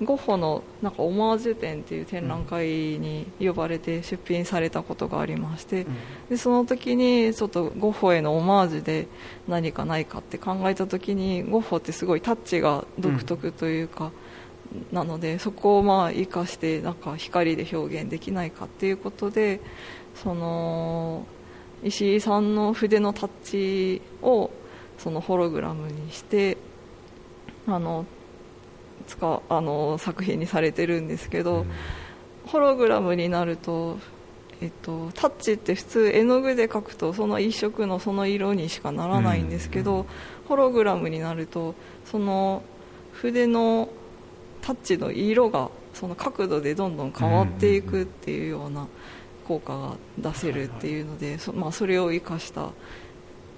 [0.00, 5.86] ゴッホのなんかオマージュ展っていう展覧会に呼ばれて出品されたことがありまして、
[6.30, 9.08] でその時にちょっとゴッホへのオマージュで
[9.48, 14.12] 何かないかって考えた時にゴッホってすごいタッチが独特というか、
[14.92, 19.60] なのでそこをまあ生かしてなんか光で表現できないかっていうことで
[20.14, 21.26] その
[21.82, 24.50] 石井さんの筆のタッチを
[24.98, 26.56] そのホログラムにして
[27.66, 28.06] あの
[29.06, 31.66] 使うあの作品にされてるんですけど、
[32.46, 33.98] ホログラムになると、
[34.60, 40.06] えっと、タッチって普通絵の具で描くとその一色のその色にしかならないんですけど、
[40.48, 42.62] ホログラムになるとその
[43.12, 43.88] 筆の
[44.60, 48.86] タッチの色がその角度でどんどん変わっていくっていうような
[49.46, 52.70] 効果が出せるっていうので、そまあ、それを生かした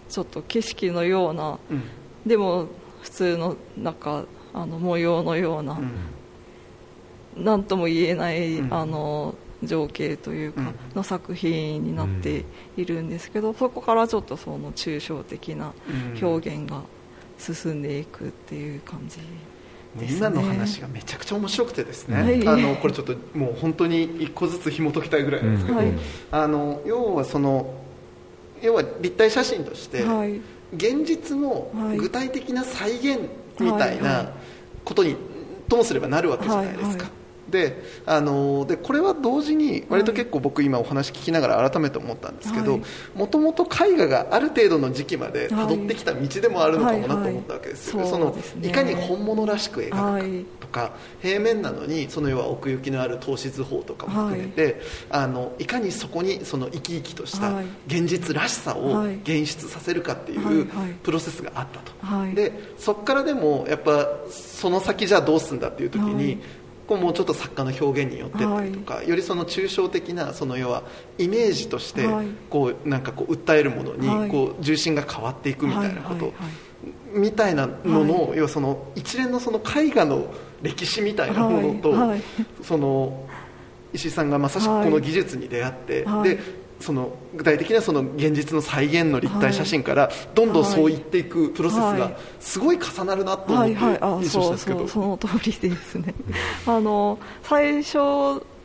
[0.08, 1.82] ちょっと景色のような、うん。
[2.26, 2.68] でも
[3.04, 4.24] 普通のなんか
[4.54, 5.78] あの模様のような、
[7.36, 8.72] なんとも言えない、うん。
[8.72, 10.74] あの情景というかうん。
[10.96, 12.44] の作品になって
[12.78, 15.74] いるんですけど、そこからちょっとその抽象的な
[16.20, 16.80] 表現が
[17.38, 19.18] 進んでいくっていう感じ
[20.00, 20.16] ですね。
[20.16, 22.48] 今の話がめちゃくちゃ面白くてですね、はい。
[22.48, 25.92] あのこれちょっともう本当に一個ずつ紐解きたいぐらいなんですけど、はい。
[26.30, 27.74] あの要はその
[28.62, 30.40] 要は立体写真として、はい
[30.74, 31.96] 現実のはい。
[31.96, 33.20] 具体的な再現
[33.60, 34.28] みたいない
[34.84, 35.16] ことに
[35.68, 37.08] ともすればなるわけじゃないですか。
[37.50, 42.82] はいはいであのでこれは同時に割と結構僕今お話聞きながら改めて思ったんですけどはい
[43.14, 48.10] もともと絵画がある程度の時期までたどってきた道でもあるのかもなと思ったわけですよ、はい。
[48.10, 50.44] はいそのいかに本物らしく描くか、はい。
[50.60, 54.80] とか平面なのにその要は奥行きのある透視図法とかも含めて、
[55.10, 57.66] あのいかにそこにその生き生きとしたはい。
[57.86, 59.16] 現実らしさをはい。
[59.16, 60.54] 現出させるかっていはい。
[60.54, 60.94] うはい。
[61.02, 62.34] プロセスがあったと、はい。
[62.34, 66.38] でそこからでもやっぱその先じゃあどうするんだっていう時に、はい
[66.86, 70.82] こうもうちょっと作家の表現によってったりとか、よりその抽象的なその要は
[71.18, 72.26] イメージとしてはい。
[72.50, 74.28] こうなんかこう訴えるものにはい。
[74.28, 76.30] こう重心が変わっていくみたいなこと、はいはいは
[77.16, 77.18] い。
[77.18, 80.26] みたいなのの、要はその一連のその絵画の
[80.62, 82.22] 歴史みたいなものと、はいはい。
[82.62, 83.26] その
[83.92, 86.30] 石井さんがまさしくこの技術に出会って、はい。
[86.30, 86.38] で
[86.80, 92.16] その具体的なその現実の再現の立体写真からどんどんそういっていくプロセスがはい。
[92.40, 96.14] すごい重なるなと思って印象したんですけど、そうその通りですね。
[96.66, 97.98] あの最初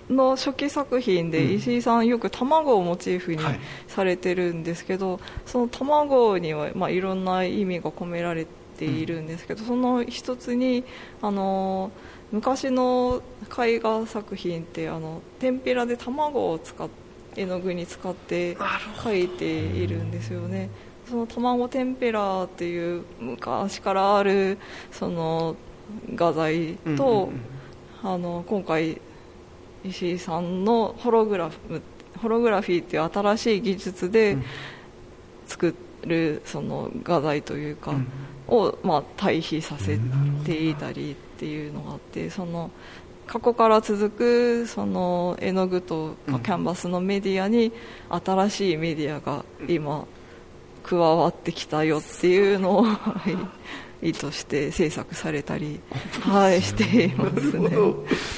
[0.09, 3.59] の初期作品で石井さんよく卵をモチーフにはい。
[3.87, 8.47] されてるんですけど、その卵には、まあ、いろんな意味が込められ
[8.77, 10.83] ているんですけど、その一つに
[11.21, 11.91] あの
[12.31, 13.21] 昔の
[13.57, 16.87] 絵画作品ってあの天ぷらで卵を使っ
[17.39, 20.69] 絵の具に使って描いているんですよね。
[21.09, 24.57] その卵天ぷらっていう昔からある
[24.91, 25.55] その
[26.13, 27.31] 画材と、
[28.03, 29.01] あの今回
[29.83, 31.81] 石井さんのホログラフ
[32.21, 34.43] ホログラフィーっていう新しい技術でうん。
[35.47, 35.73] 作
[36.03, 38.07] るその画材というか、うん。
[38.47, 39.99] を、まあ、対比させ
[40.45, 42.71] ていたりっていうのがあってその
[43.29, 46.39] 過去から続くその絵の具とうん。
[46.39, 47.71] キャンバスのメディアに
[48.09, 50.07] 新しいメディアが今
[50.81, 53.37] 加わってきたよっていうのを はい
[54.01, 55.77] 意図して制作されたり、
[56.23, 57.67] はい、していますね。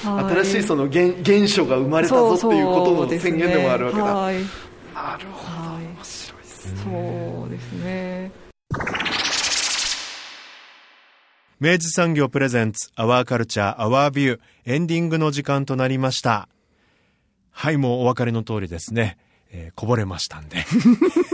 [0.04, 0.44] はい。
[0.44, 5.74] 新しいその原原初が生まれたぞっていうことの宣言でもあるわけだ、はい、なるほど。
[5.76, 6.82] はい面白いですね。
[6.84, 8.32] そうですね
[11.62, 16.50] 明治産業プレゼンツアワーカルチャーアワービューエンディングの時間となりました。
[17.52, 19.20] はいもうお分かりの通りですね、
[19.52, 20.66] えーこぼれましたんで。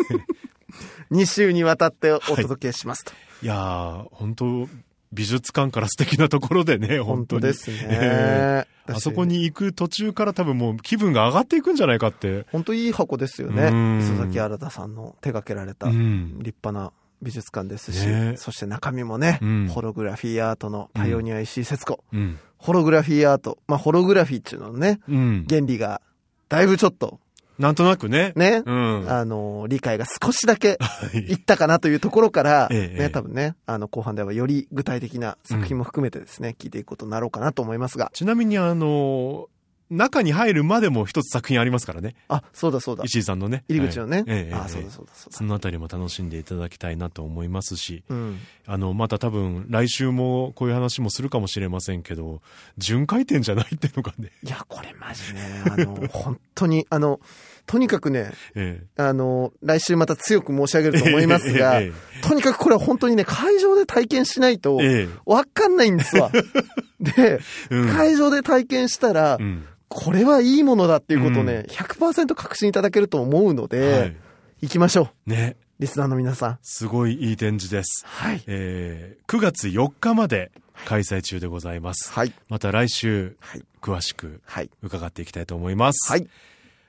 [1.12, 3.14] 2週にわたってお届けしますと。
[3.42, 4.68] いやー本当
[5.14, 7.40] 美術館から素敵なところでね 本当に。
[7.40, 7.78] 本当ですね。
[7.90, 12.46] えーあそこに行く途中から多分もう気分が上がっていくんじゃないかって。
[12.52, 13.64] 本当いい箱ですよね。
[13.68, 14.00] うん。
[14.00, 16.38] 磯崎新さんの手掛けられたうん。
[16.40, 16.92] 立派な
[17.22, 18.36] 美術館ですし、ね。
[18.38, 19.68] そして中身もね、うん。
[19.68, 22.04] ホログラフィーアートのパイオニア石井節子。
[22.14, 22.40] うん。
[22.58, 23.60] ホログラフィーアート。
[23.68, 25.46] まあ、ホログラフィーっていうののね、うん。
[25.50, 26.02] 原理が、
[26.50, 27.20] だいぶちょっと、
[27.60, 28.34] なんとなくね。
[28.36, 29.10] ね、うん。
[29.10, 31.18] あの、理解が少しだけはい。
[31.18, 38.12] いったかなというところから、ええね、多分ね、あの、後半ではより具体的な作品も含めてですね、聞いていくことになろうかなと思いますが。
[38.14, 39.48] ちなみにあの
[39.90, 43.04] 中に入るまでも一つ作品ありますからねあ、そうだそうだ。
[43.06, 44.18] 石井さんのね入り口のね。
[44.18, 45.44] はいええあ、ええそうだそうだそうだそ。
[45.44, 48.40] のあたりも楽しんでいただきたいなと思いますし、うん。
[48.66, 52.42] あの、また多分来週もこういう話もするかもしれませんけど、
[52.78, 57.20] 巡回展じゃないっていうのがね、いや、これマジね、あの、 本当に、あの、
[57.66, 66.32] とにかくね、えあの、来週また強く申し上げると思いますが、えとにかくこれは本当にね、会場で体験しないと、ええわかんないんですわ。
[67.00, 74.16] で、うん会場で体験したら、うんこれはいいものだっていうことをね、う100%確信いただけると思うので、はい
[74.60, 75.30] 行きましょう。
[75.30, 76.60] ね、リスナーの皆さん。
[76.64, 78.04] すごいいい展示です。
[78.08, 78.42] はい。
[78.48, 80.52] えー9月4日まで
[80.86, 82.12] 開催中でございます。
[82.12, 82.34] はい。
[82.50, 83.64] また来週、はい。
[83.82, 84.72] 詳しくはい。
[84.82, 86.12] 伺っていきたいと思います。
[86.12, 86.28] はい。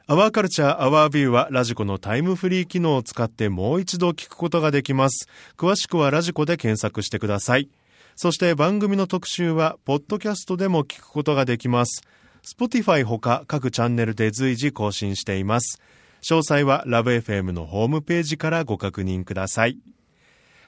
[0.07, 5.29] アワーカルチャーアワービューはラジコのタイムフリー機能を使ってもう一度聞くことができます。
[5.59, 7.69] 詳しくはラジコで検索してください。
[8.17, 12.03] そして番組の特集は、ポッドキャストでも聞くことができます。
[12.49, 15.83] Spotify ほか各チャンネルで随時更新しています。
[16.23, 19.77] 詳細はラブ f m のホームページからご確認ください。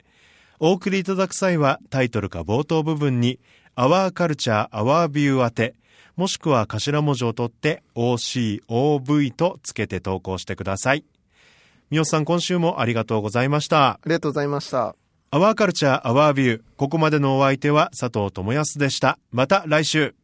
[0.58, 3.40] お送りいただく際はタイトルか冒頭部分に
[3.74, 5.74] Our Culture, Our View 宛て、
[6.16, 11.06] もしくは頭文字を取って OCOV とつけて投稿してください。
[11.92, 13.90] みおさん今週もありがとうございました。
[13.90, 14.96] ありがとうございました。
[15.30, 16.60] アワーカルチャーアワービュー。
[16.78, 19.18] ここまでのお相手は佐藤智康でした。
[19.30, 20.14] また来週。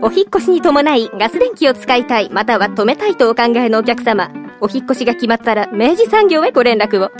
[0.00, 4.30] お引っ越しに伴いガス電気を使いたいまたは止めたいとお考えのお客様
[4.62, 7.10] お引っ越しが決まったら明治産業へご連絡を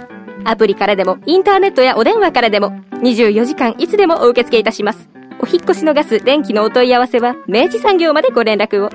[0.45, 2.71] アプリからでもインターネットやお電話からでも
[3.03, 5.11] 24時間いつでもお受け付けいたします
[5.43, 8.91] お引っ越しのガス電気のお問い合わせは明治産業までご連絡を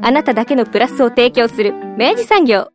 [0.00, 2.70] あなただけのプラスを提供する明治産業